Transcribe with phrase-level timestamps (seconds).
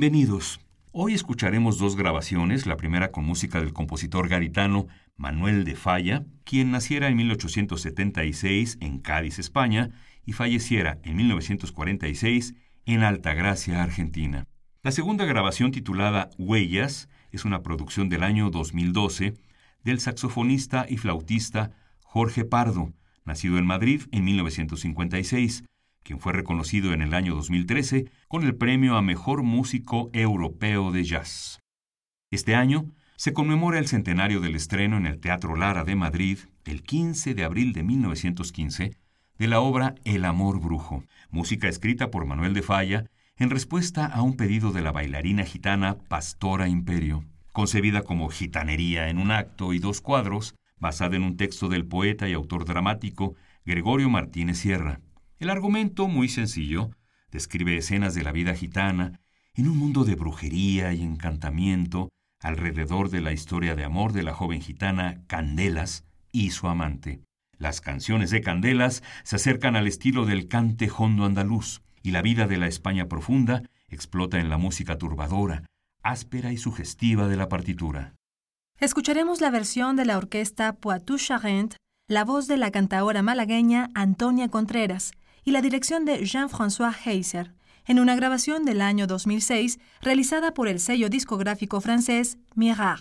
[0.00, 0.60] Bienvenidos.
[0.92, 4.86] Hoy escucharemos dos grabaciones, la primera con música del compositor garitano
[5.18, 9.90] Manuel de Falla, quien naciera en 1876 en Cádiz, España,
[10.24, 12.54] y falleciera en 1946
[12.86, 14.46] en Altagracia, Argentina.
[14.82, 19.34] La segunda grabación titulada Huellas es una producción del año 2012
[19.84, 21.72] del saxofonista y flautista
[22.04, 22.94] Jorge Pardo,
[23.26, 25.64] nacido en Madrid en 1956,
[26.02, 31.04] quien fue reconocido en el año 2013 con el premio a Mejor Músico Europeo de
[31.04, 31.60] Jazz.
[32.30, 36.82] Este año se conmemora el centenario del estreno en el Teatro Lara de Madrid, el
[36.82, 38.96] 15 de abril de 1915,
[39.38, 43.06] de la obra El Amor Brujo, música escrita por Manuel de Falla
[43.36, 47.24] en respuesta a un pedido de la bailarina gitana Pastora Imperio.
[47.52, 52.28] Concebida como gitanería en un acto y dos cuadros, basada en un texto del poeta
[52.28, 53.34] y autor dramático
[53.64, 55.00] Gregorio Martínez Sierra.
[55.40, 56.90] El argumento, muy sencillo,
[57.30, 59.20] describe escenas de la vida gitana
[59.54, 62.10] en un mundo de brujería y encantamiento
[62.40, 67.22] alrededor de la historia de amor de la joven gitana Candelas y su amante.
[67.56, 72.46] Las canciones de Candelas se acercan al estilo del cante hondo andaluz, y la vida
[72.46, 75.64] de la España profunda explota en la música turbadora,
[76.02, 78.14] áspera y sugestiva de la partitura.
[78.78, 81.78] Escucharemos la versión de la orquesta Poitou Charente,
[82.08, 85.12] la voz de la cantaora malagueña Antonia Contreras
[85.50, 87.52] y la dirección de Jean-François Heiser,
[87.84, 93.00] en una grabación del año 2006 realizada por el sello discográfico francés Mirard.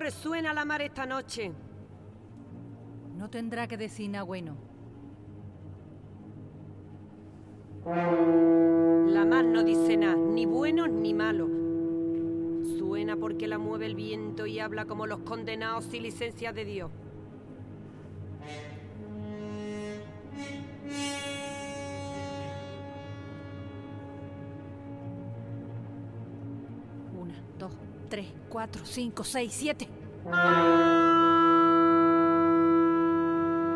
[0.00, 1.52] Resuena la mar esta noche?
[3.16, 4.56] No tendrá que decir nada bueno.
[7.84, 11.48] La mar no dice nada, ni bueno ni malo.
[12.78, 16.90] Suena porque la mueve el viento y habla como los condenados sin licencia de Dios.
[28.50, 29.88] 4, 5, 6, 7.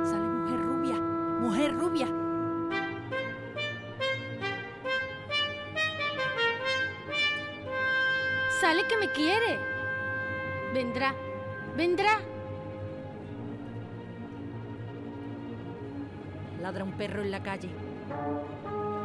[0.05, 1.01] Sale mujer rubia,
[1.41, 2.09] mujer rubia.
[8.61, 9.61] Sale que me quiere.
[10.75, 11.15] Vendrá,
[11.77, 12.19] vendrá.
[16.61, 17.71] Ladra un perro en la calle.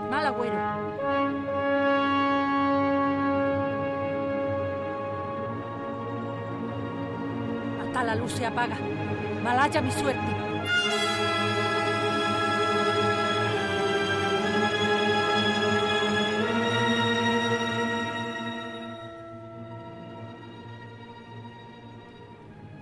[0.10, 1.69] Mal agüero.
[7.90, 8.78] Hasta la luz se apaga.
[9.44, 10.20] Malaya mi suerte.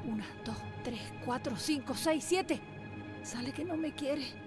[0.05, 2.59] Una, dos, tres, cuatro, cinco, seis, siete.
[3.23, 4.46] Sale que no me quiere.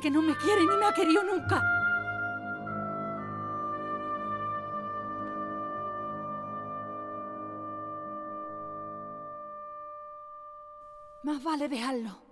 [0.00, 1.62] que no me quiere ni me ha querido nunca.
[11.24, 12.22] Más vale dejarlo.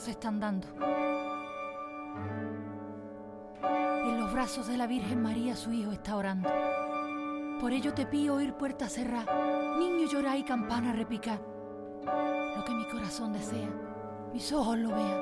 [0.00, 0.66] Doce están dando.
[3.62, 6.48] En los brazos de la Virgen María su Hijo está orando.
[7.60, 9.26] Por ello te pido oír puerta cerrar,
[9.78, 11.38] niño llorar y campana repicar.
[12.56, 13.68] Lo que mi corazón desea,
[14.32, 15.20] mis ojos lo vean.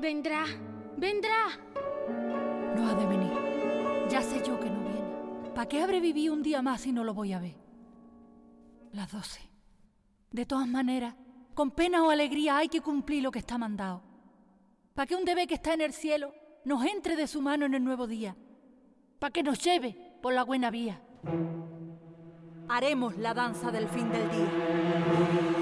[0.00, 0.46] Vendrá,
[0.96, 1.48] vendrá.
[2.74, 4.08] No ha de venir.
[4.08, 5.50] Ya sé yo que no viene.
[5.54, 7.56] ¿Para qué habré vivido un día más si no lo voy a ver?
[8.92, 9.47] Las doce.
[10.30, 11.14] De todas maneras,
[11.54, 14.02] con pena o alegría hay que cumplir lo que está mandado.
[14.94, 16.34] Para que un debe que está en el cielo
[16.64, 18.36] nos entre de su mano en el nuevo día.
[19.18, 21.00] Para que nos lleve por la buena vía.
[22.68, 25.58] Haremos la danza del fin del día.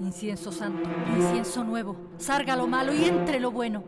[0.00, 3.84] Incienso santo, incienso nuevo, salga lo malo y entre lo bueno.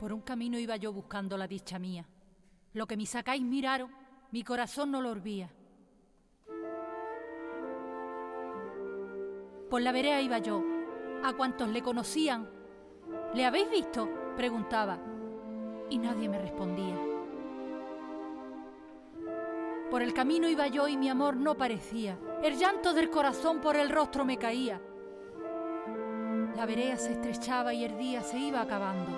[0.00, 2.06] Por un camino iba yo buscando la dicha mía.
[2.72, 3.90] Lo que me sacáis miraron,
[4.32, 5.50] mi corazón no lo olvía.
[9.68, 10.64] Por la vereda iba yo,
[11.22, 12.48] a cuantos le conocían.
[13.34, 14.08] ¿Le habéis visto?
[14.36, 14.98] preguntaba,
[15.88, 16.96] y nadie me respondía.
[19.90, 22.16] Por el camino iba yo y mi amor no parecía.
[22.42, 24.80] El llanto del corazón por el rostro me caía.
[26.56, 29.10] La vereda se estrechaba y el día se iba acabando.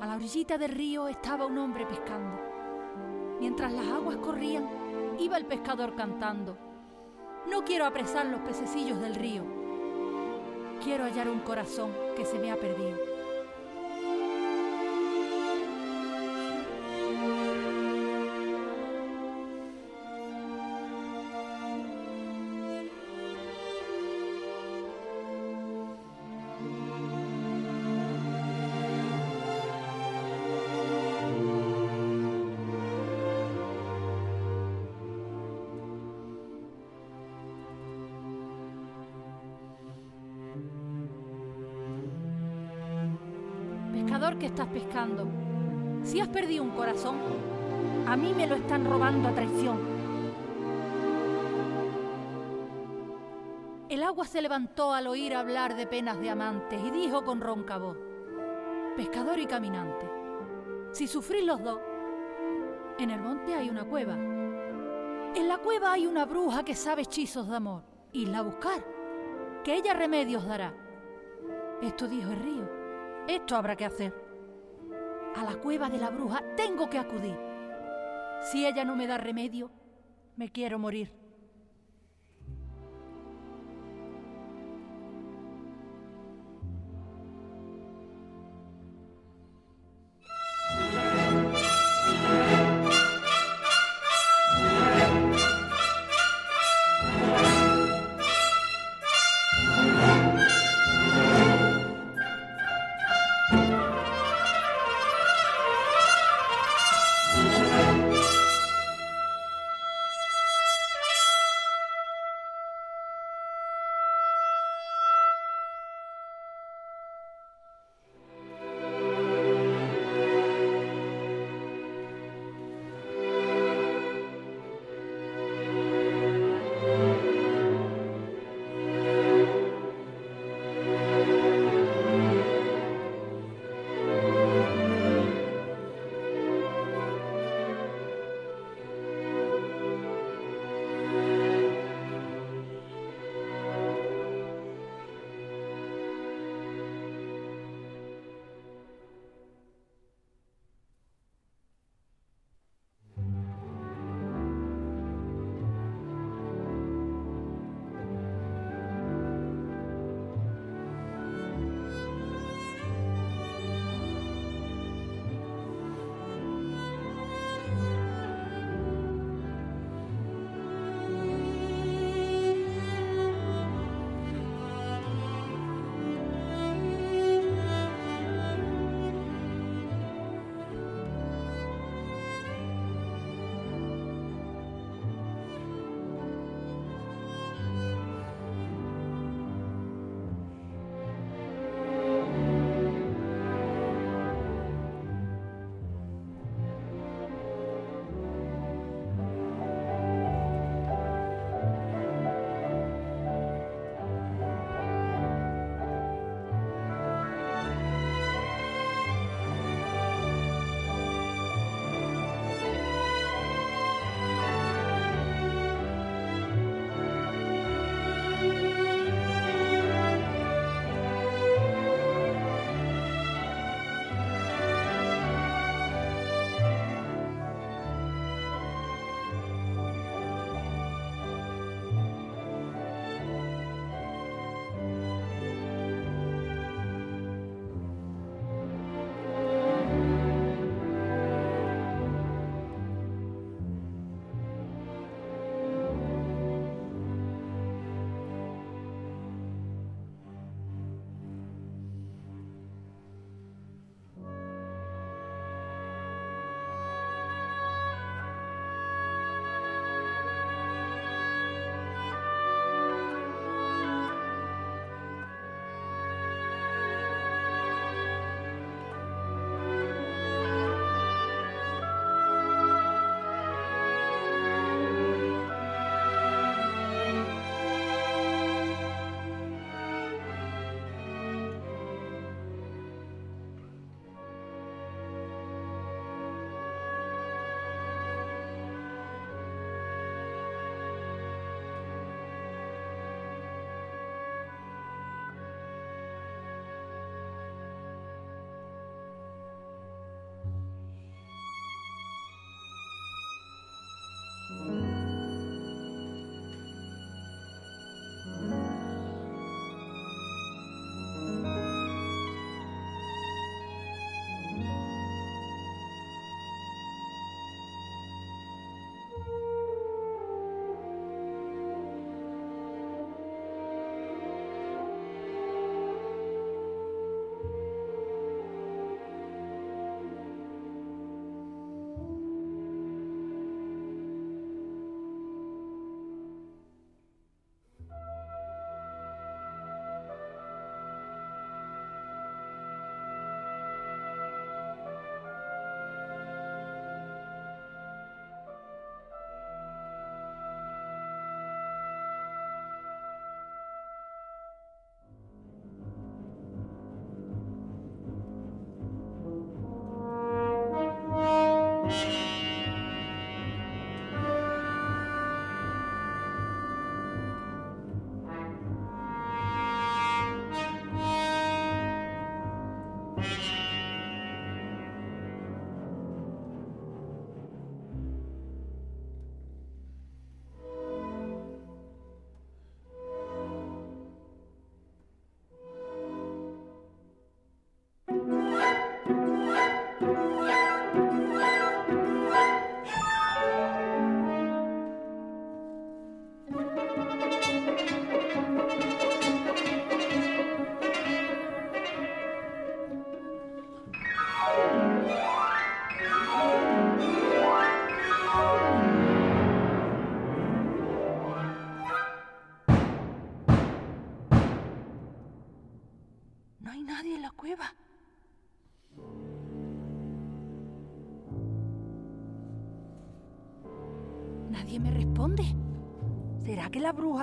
[0.00, 2.38] A la orillita del río estaba un hombre pescando.
[3.40, 4.68] Mientras las aguas corrían,
[5.18, 6.56] iba el pescador cantando.
[7.50, 9.57] No quiero apresar los pececillos del río.
[10.82, 13.07] Quiero hallar un corazón que se me ha perdido.
[44.58, 45.24] Estás pescando,
[46.02, 47.16] si has perdido un corazón,
[48.08, 49.78] a mí me lo están robando a traición.
[53.88, 57.78] El agua se levantó al oír hablar de penas de amantes y dijo con ronca
[57.78, 57.96] voz,
[58.96, 60.10] pescador y caminante,
[60.90, 61.78] si sufrís los dos,
[62.98, 64.14] en el monte hay una cueva.
[64.14, 67.84] En la cueva hay una bruja que sabe hechizos de amor.
[68.12, 68.84] Idla a buscar,
[69.62, 70.74] que ella remedios dará.
[71.80, 72.68] Esto dijo el río.
[73.28, 74.27] Esto habrá que hacer.
[75.36, 77.36] A la cueva de la bruja tengo que acudir.
[78.50, 79.70] Si ella no me da remedio,
[80.36, 81.12] me quiero morir.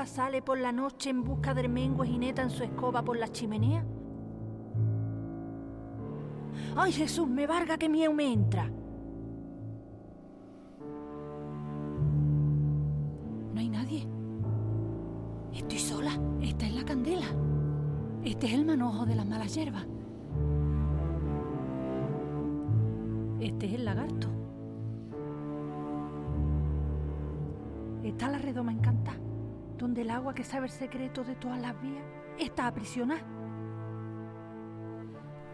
[0.05, 3.27] Sale por la noche en busca del mengo y neta en su escoba por la
[3.27, 3.85] chimenea?
[6.75, 8.69] ¡Ay, Jesús, me varga que miedo me entra!
[30.55, 32.03] El agua que sabe el secreto de todas las vías
[32.37, 33.21] está aprisionada.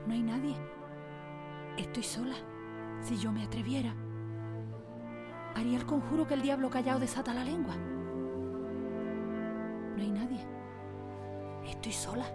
[0.06, 0.56] No hay nadie.
[1.78, 2.36] Estoy sola.
[3.02, 3.96] Si yo me atreviera,
[5.56, 7.76] haría el conjuro que el diablo callado desata la lengua.
[9.96, 10.46] No hay nadie.
[11.66, 12.26] Estoy sola.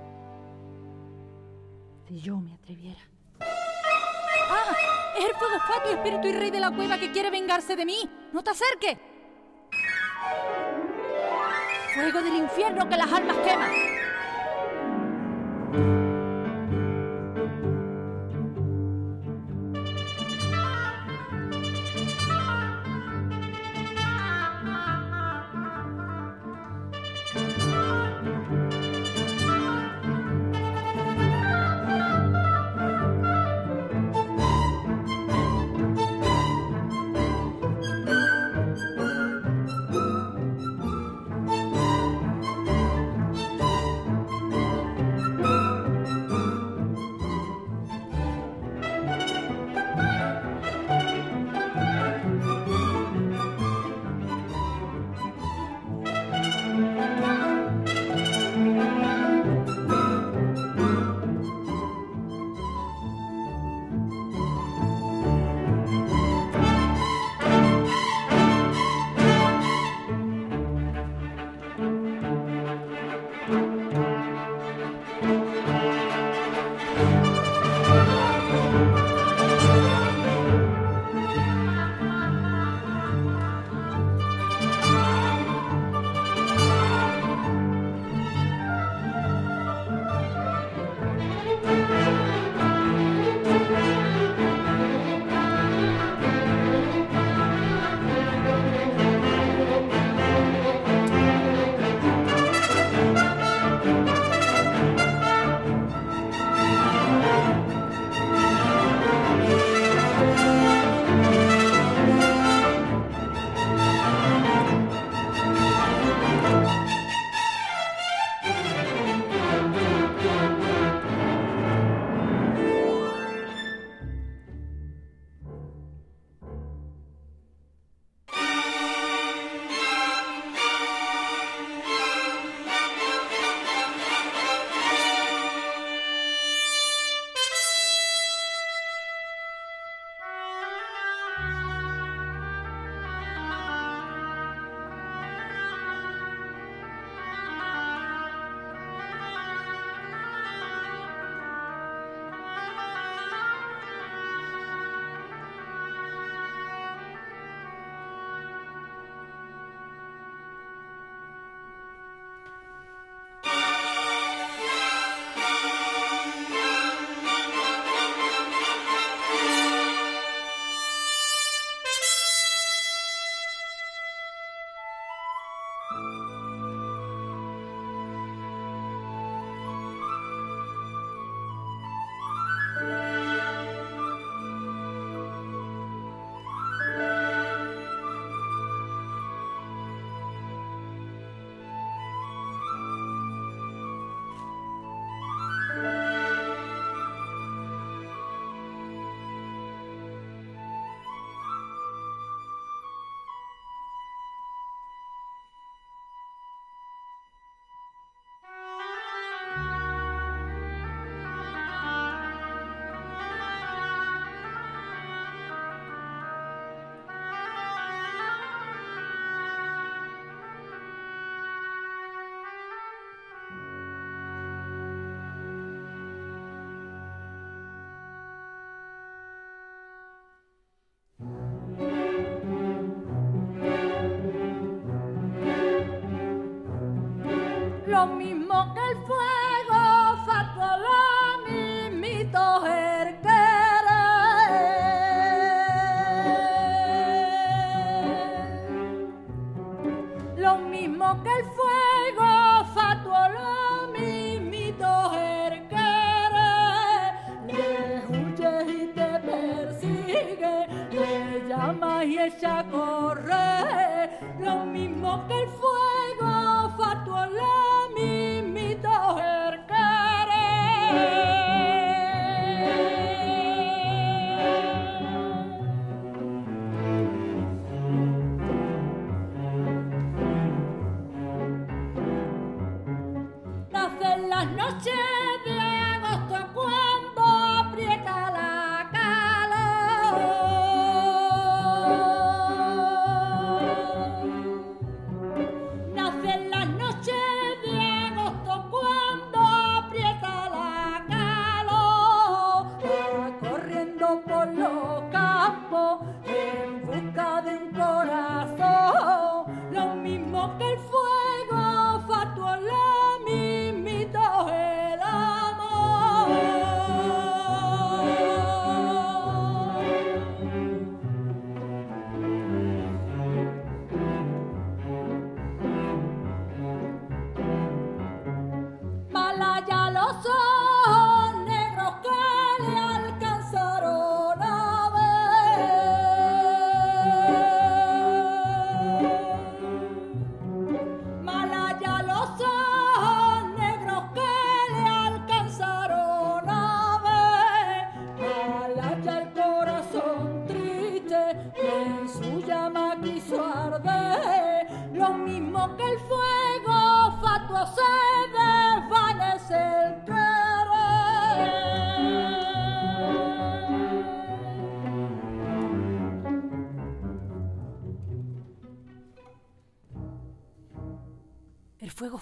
[2.08, 3.00] Si yo me atreviera.
[3.40, 4.74] ¡Ah!
[5.16, 8.08] Es el fuego fatuo, espíritu y rey de la cueva que quiere vengarse de mí.
[8.32, 8.98] ¡No te acerques!
[11.96, 13.70] Fuego del infierno que las almas quema.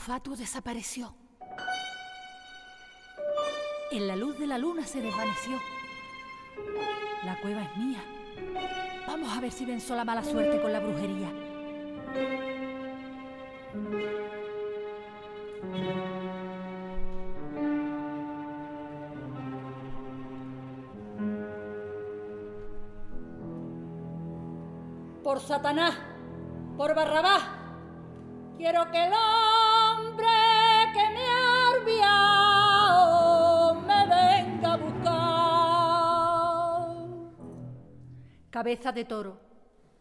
[0.05, 1.15] Fatu desapareció.
[3.91, 5.59] En la luz de la luna se desvaneció.
[7.25, 8.05] La cueva es mía.
[9.07, 11.33] Vamos a ver si venzo la mala suerte con la brujería.
[25.23, 25.97] Por Satanás,
[26.77, 27.43] por Barrabás,
[28.59, 29.44] quiero que lo
[38.55, 39.37] cabeza de toro,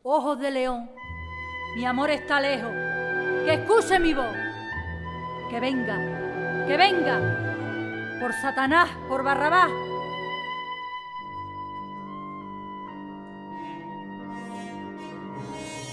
[0.03, 0.87] ojos de león,
[1.75, 2.71] mi amor está lejos,
[3.45, 4.37] que escuche mi voz,
[5.49, 5.97] que venga,
[6.67, 9.71] que venga, por Satanás, por Barrabás.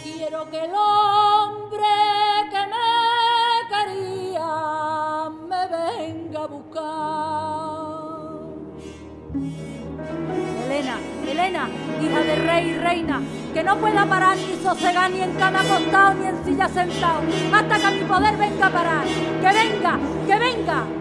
[0.03, 0.71] Quiero que el
[12.63, 13.21] y reina,
[13.55, 17.21] que no pueda parar ni sosegar ni en cama acostado ni en silla sentado,
[17.53, 19.05] hasta que mi poder venga a parar.
[19.05, 19.99] ¡Que venga!
[20.27, 21.00] ¡Que venga!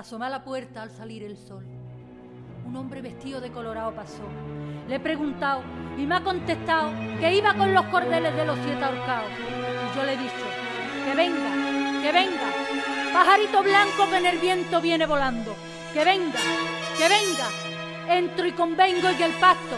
[0.00, 1.62] Me a la puerta al salir el sol.
[2.64, 4.22] Un hombre vestido de colorado pasó.
[4.88, 5.62] Le he preguntado
[5.98, 9.30] y me ha contestado que iba con los cordeles de los siete ahorcados.
[9.30, 10.46] Y yo le he dicho,
[11.04, 15.54] que venga, que venga, pajarito blanco que en el viento viene volando,
[15.92, 16.40] que venga,
[16.96, 17.48] que venga,
[18.08, 19.76] entro y convengo y el pacto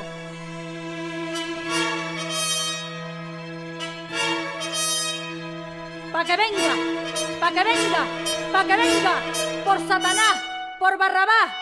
[6.13, 8.07] para que venga, para que venga,
[8.53, 10.43] para que venga, por Satanás,
[10.79, 11.53] por Barrabás.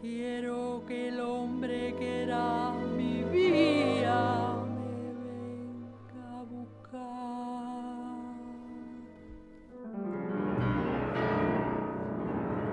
[0.00, 6.98] Quiero que el hombre que era mi vida me venga a buscar.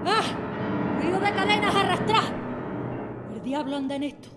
[0.05, 1.01] ¡Ah!
[1.01, 2.23] Río de cadenas arrastrar.
[3.33, 4.34] El diablo anda en esto.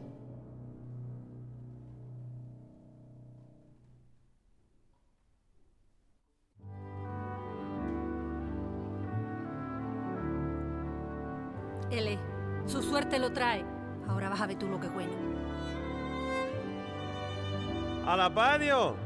[14.39, 15.13] Vas a ver tú lo que bueno.
[18.07, 18.97] ¡A la patio!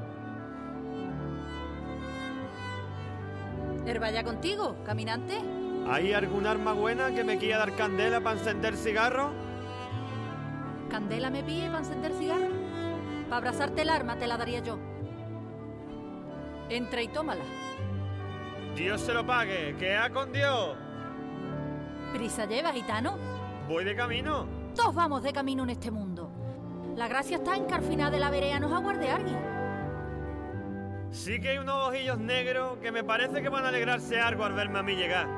[3.86, 5.40] ¿Él vaya contigo, caminante?
[5.88, 9.32] ¿Hay alguna arma buena que me quiera dar candela para encender cigarro?
[10.90, 12.48] ¿Candela me pille para encender cigarro?
[13.24, 14.78] Para abrazarte el arma te la daría yo.
[16.68, 17.44] Entra y tómala.
[18.76, 20.76] Dios se lo pague, que ha con Dios.
[22.12, 23.16] ¿Prisa lleva, gitano?
[23.66, 24.61] Voy de camino.
[24.74, 26.30] Todos vamos de camino en este mundo.
[26.96, 29.38] La gracia está en que al final de la vereda nos aguarde alguien.
[31.10, 34.54] Sí que hay unos ojillos negros que me parece que van a alegrarse algo al
[34.54, 35.28] verme a mí llegar.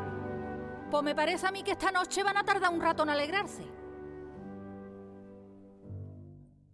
[0.90, 3.64] Pues me parece a mí que esta noche van a tardar un rato en alegrarse.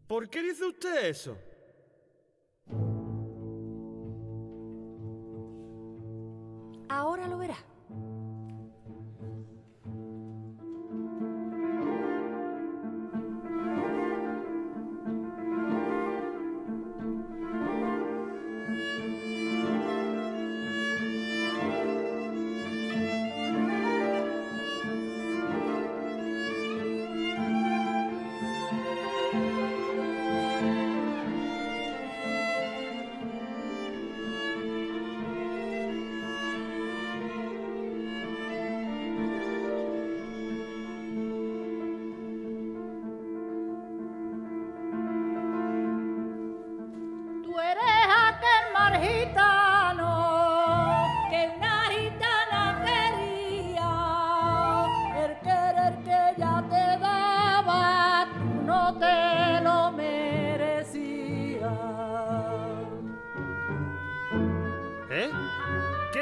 [0.07, 1.39] ¿Por qué dice usted eso?
[6.89, 7.57] Ahora lo verá.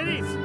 [0.09, 0.38] ¿Qué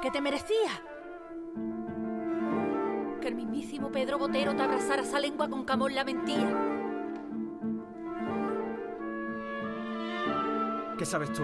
[0.00, 0.70] Que te merecía.
[3.20, 6.48] Que el mismísimo Pedro Botero te abrazara esa lengua con camón la mentira.
[10.96, 11.42] ¿Qué sabes tú?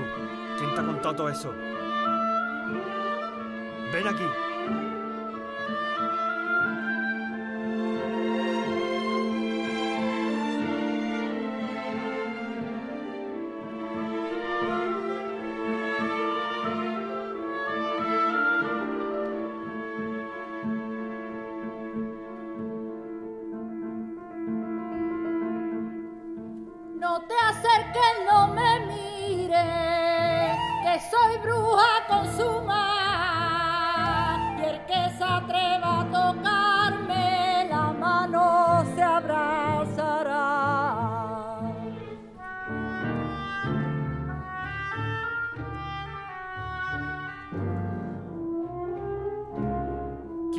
[0.58, 1.52] ¿Quién te ha contado todo eso?
[3.92, 4.24] Ven aquí.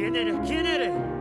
[0.07, 1.16] ¿Quién eres?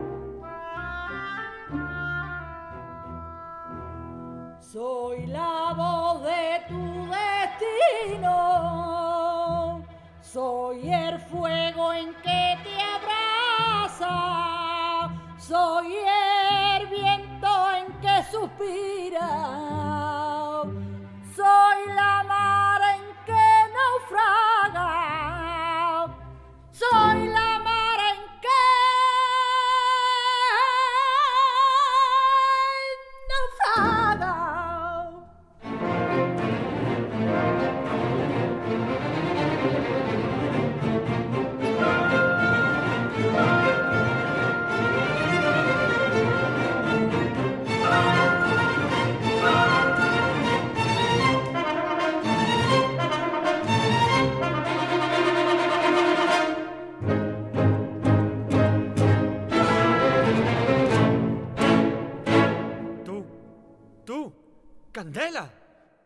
[65.17, 65.49] Candela.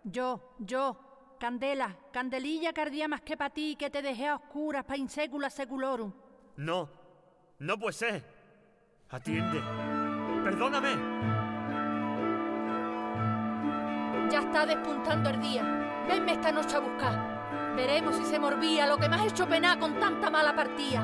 [0.05, 0.97] Yo, yo,
[1.38, 5.49] Candela, candelilla que ardía más que para ti, que te dejé a oscuras pa' insecula
[5.49, 6.14] seculorum.
[6.55, 6.89] No,
[7.59, 8.24] no puede ser.
[9.09, 9.59] Atiende.
[10.45, 10.95] Perdóname.
[14.32, 15.64] Ya está despuntando el día.
[16.07, 17.76] Venme esta noche a buscar.
[17.76, 21.03] Veremos si se morbía lo que me has hecho penar con tanta mala partida.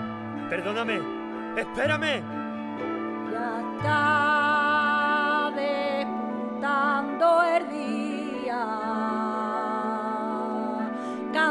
[0.49, 1.01] Perdóname.
[1.58, 2.24] Espérame.
[3.34, 7.57] Ya está despuntando el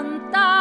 [0.06, 0.55] cantar.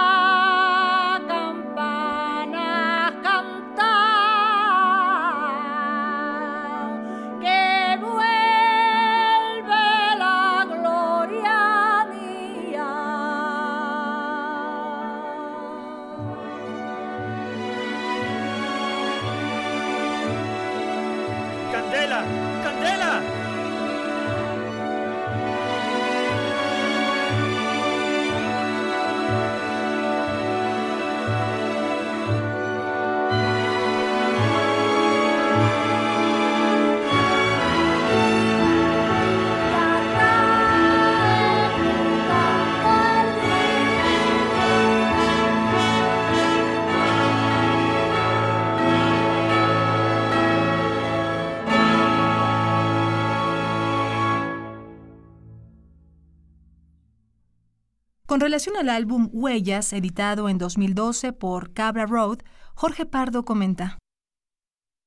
[58.36, 62.39] Con relación al álbum Huellas, editado en 2012 por Cabra Road,
[62.73, 63.97] Jorge Pardo comenta.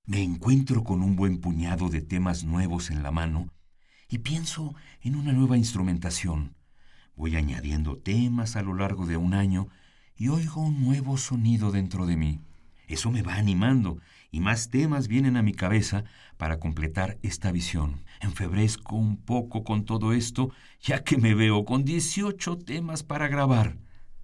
[0.07, 3.51] Me encuentro con un buen puñado de temas nuevos en la mano
[4.09, 6.55] y pienso en una nueva instrumentación.
[7.17, 9.69] Voy añadiendo temas a lo largo de un año
[10.17, 12.41] y oigo un nuevo sonido dentro de mí.
[12.87, 13.99] Eso me va animando
[14.31, 16.05] y más temas vienen a mi cabeza
[16.37, 18.05] para completar esta visión.
[18.21, 20.51] Enfebrezco un poco con todo esto,
[20.81, 23.79] ya que me veo con 18 temas para grabar.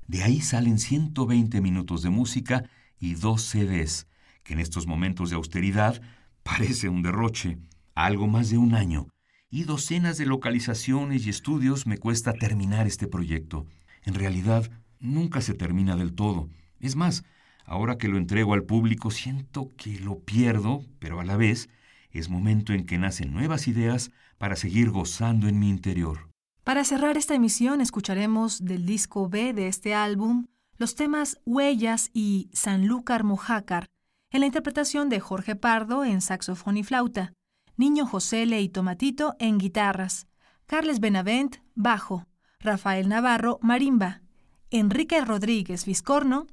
[0.07, 2.64] De ahí salen 120 minutos de música
[2.98, 4.07] y dos CDs,
[4.42, 6.00] que en estos momentos de austeridad
[6.42, 7.59] parece un derroche.
[7.94, 9.09] Algo más de un año
[9.55, 13.68] y docenas de localizaciones y estudios me cuesta terminar este proyecto.
[14.02, 16.48] En realidad, nunca se termina del todo.
[16.80, 17.22] Es más,
[17.65, 21.69] ahora que lo entrego al público siento que lo pierdo, pero a la vez
[22.11, 26.29] es momento en que nacen nuevas ideas para seguir gozando en mi interior.
[26.62, 30.47] Para cerrar esta emisión escucharemos del disco B de este álbum
[30.77, 33.87] los temas Huellas y Sanlúcar Mojácar,
[34.31, 37.33] en la interpretación de Jorge Pardo en saxofón y flauta,
[37.77, 40.27] Niño Josele y Tomatito en guitarras,
[40.67, 42.27] Carles Benavent, bajo,
[42.59, 44.23] Rafael Navarro, marimba,
[44.71, 46.47] Enrique Rodríguez Vizcorno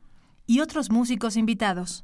[0.52, 2.04] y otros músicos invitados.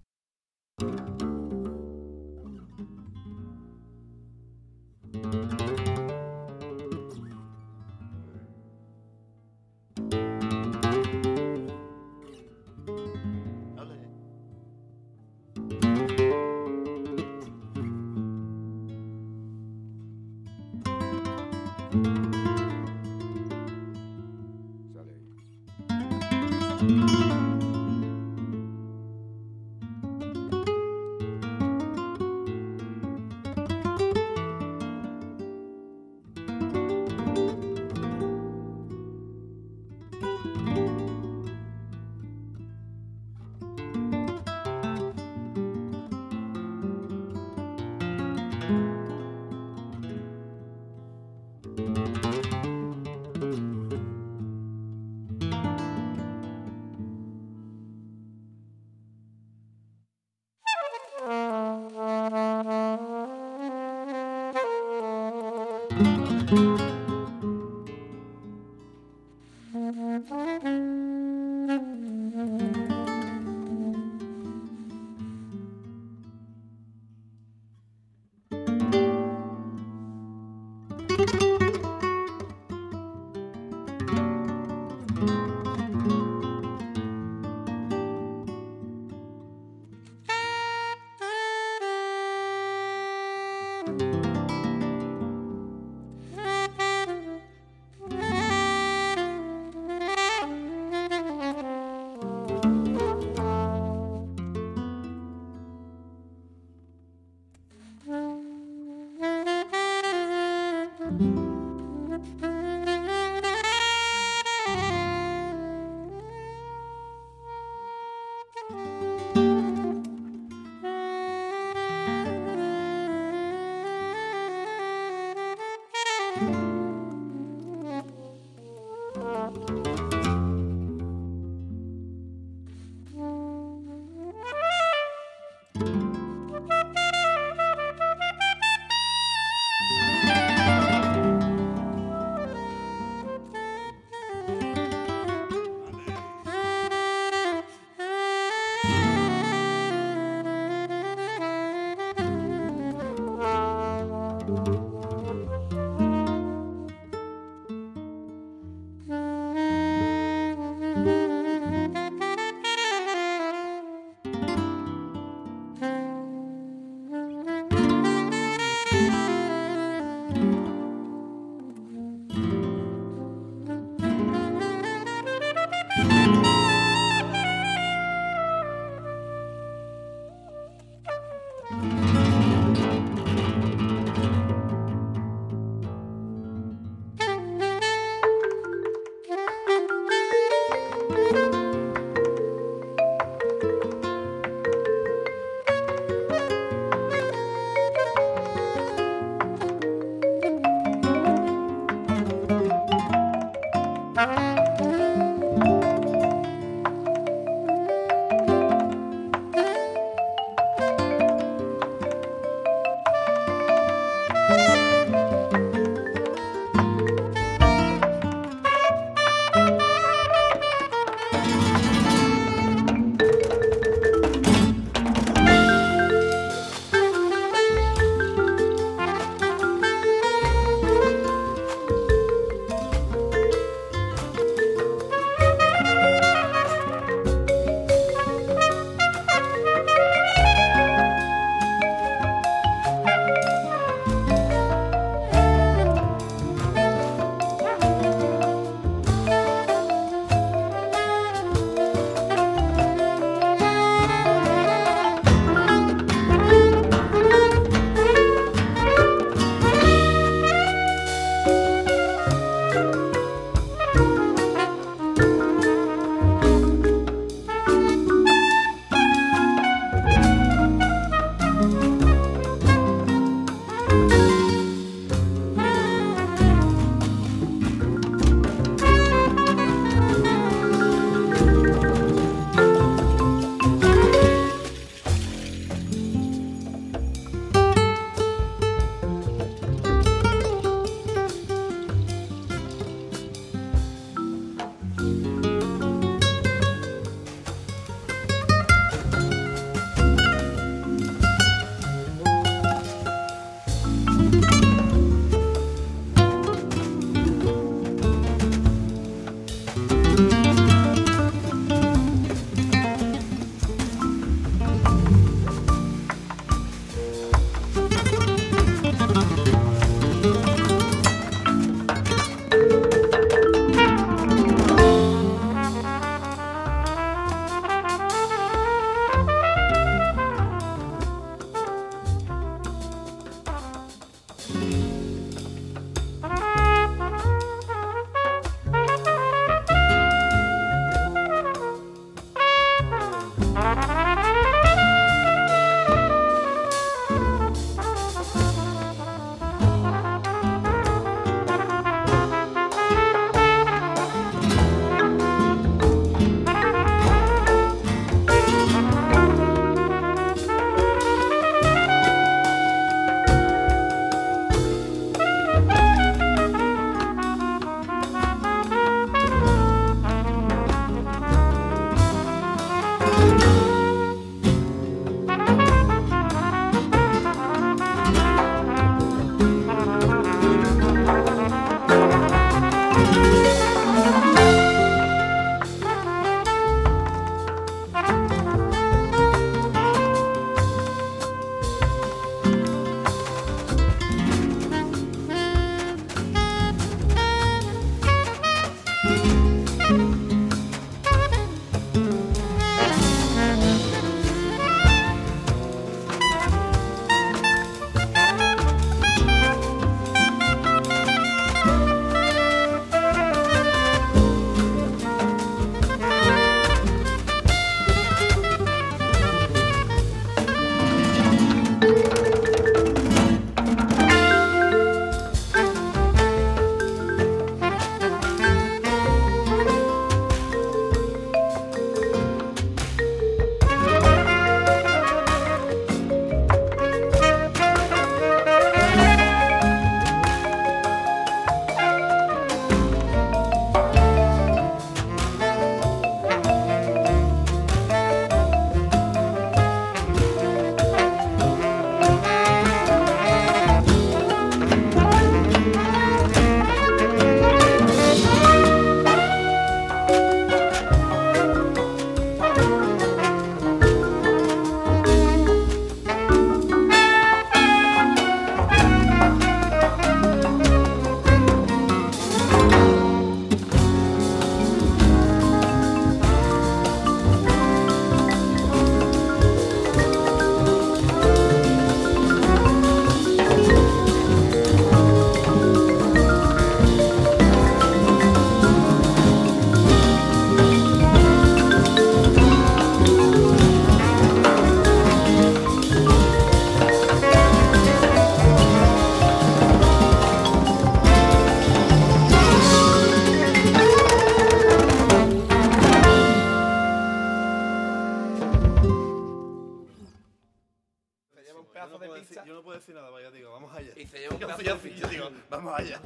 [512.94, 513.10] nada
[513.52, 513.92] vamos allá.
[513.96, 514.42] Y se lleva un
[514.96, 516.00] yo, digo, vamos allá.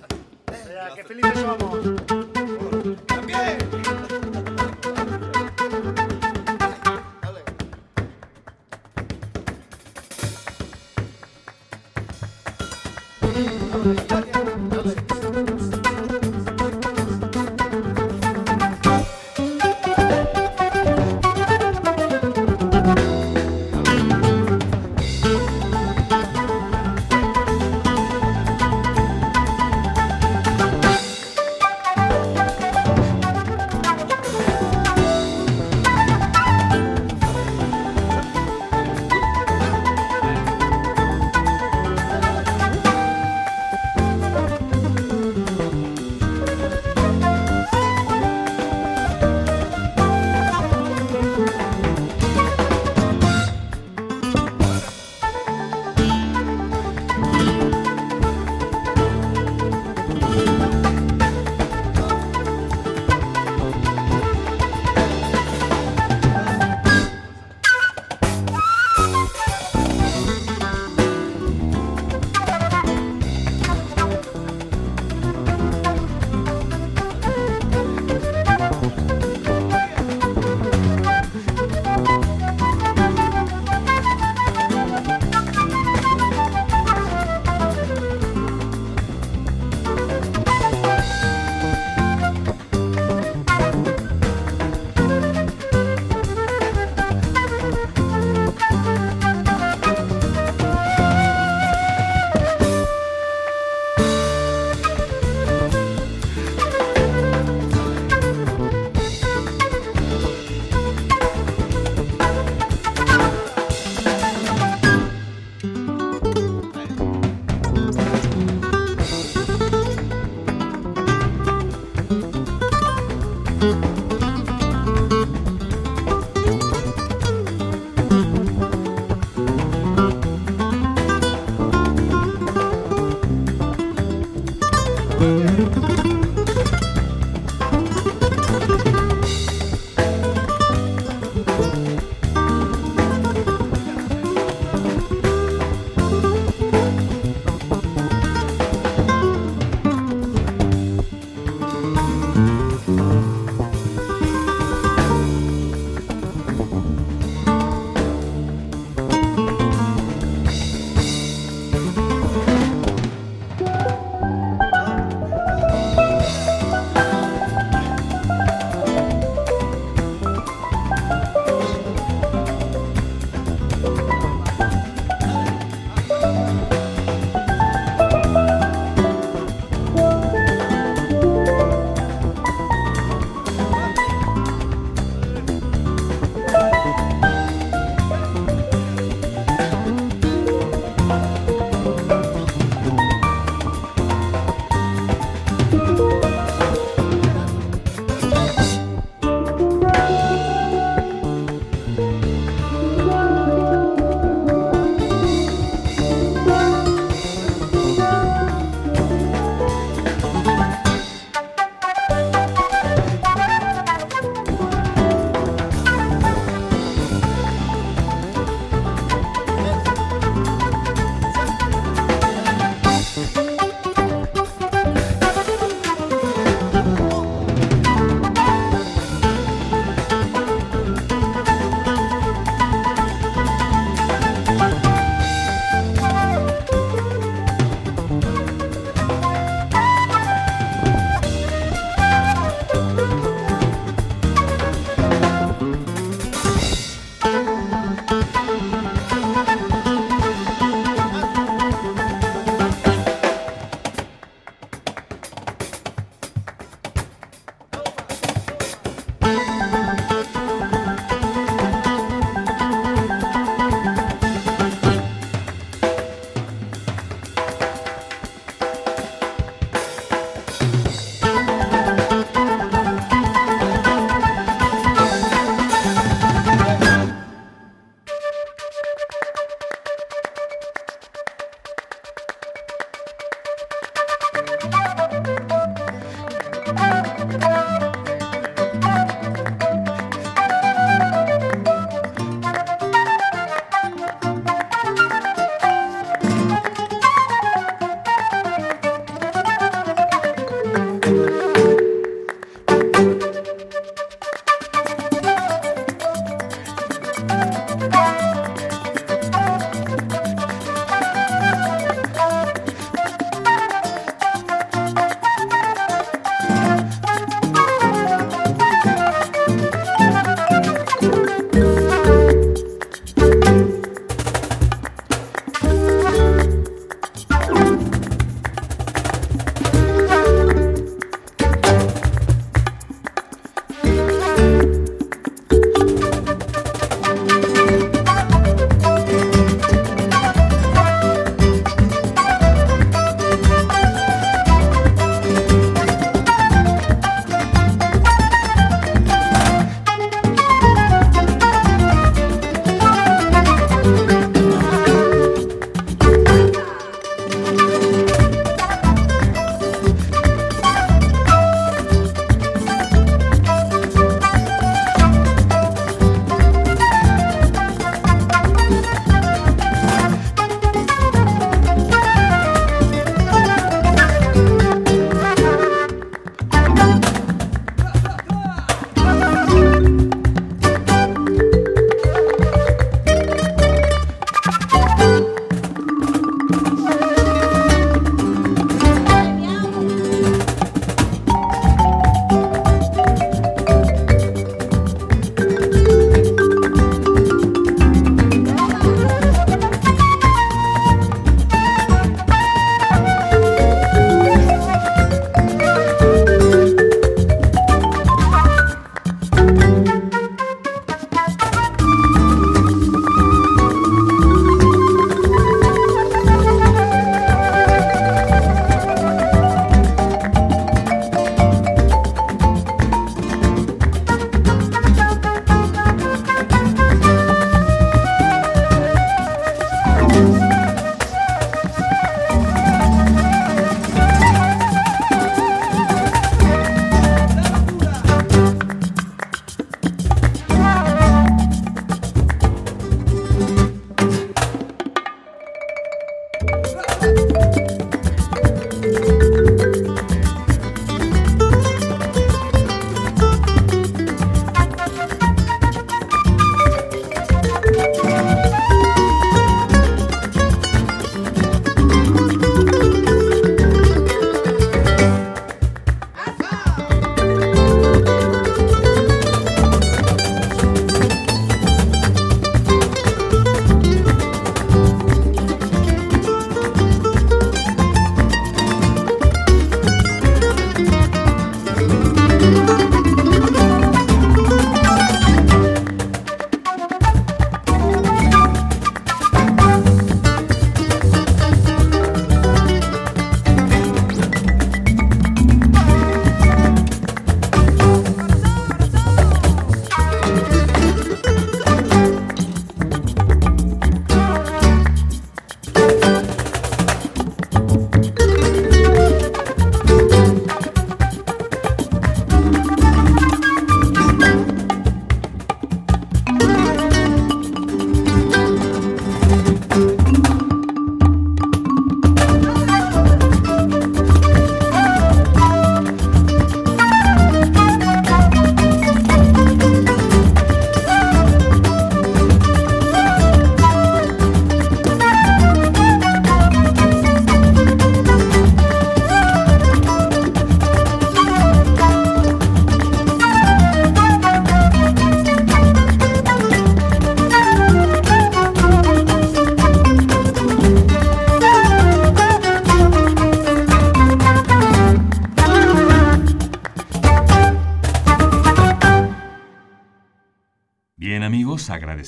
[0.67, 2.80] Mira, qué felices somos.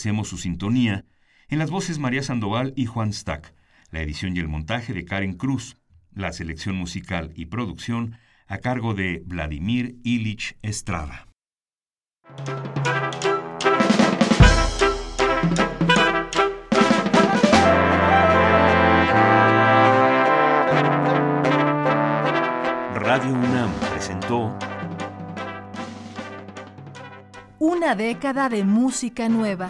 [0.04, 1.06] Agradecemos su sintonía.
[1.48, 3.54] En las voces María Sandoval y Juan Stack,
[3.90, 5.78] la edición y el montaje de Karen Cruz,
[6.14, 11.28] la selección musical y producción a cargo de Vladimir Ilich Estrada.
[22.96, 24.58] Radio UNAM presentó
[27.60, 29.70] Una década de música nueva.